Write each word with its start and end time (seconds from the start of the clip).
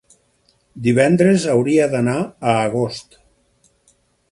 Divendres 0.87 1.45
hauria 1.57 1.87
d'anar 1.93 2.17
a 2.25 2.57
Agost. 2.65 3.21